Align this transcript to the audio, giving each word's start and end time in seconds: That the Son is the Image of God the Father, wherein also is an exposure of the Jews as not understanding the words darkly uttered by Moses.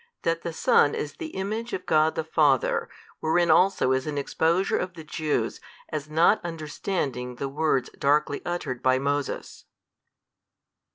That 0.23 0.41
the 0.41 0.51
Son 0.51 0.95
is 0.95 1.13
the 1.13 1.27
Image 1.37 1.73
of 1.73 1.85
God 1.85 2.15
the 2.15 2.23
Father, 2.23 2.89
wherein 3.19 3.51
also 3.51 3.91
is 3.91 4.07
an 4.07 4.17
exposure 4.17 4.75
of 4.75 4.95
the 4.95 5.03
Jews 5.03 5.61
as 5.89 6.09
not 6.09 6.43
understanding 6.43 7.35
the 7.35 7.47
words 7.47 7.91
darkly 7.99 8.41
uttered 8.43 8.81
by 8.81 8.97
Moses. 8.97 9.65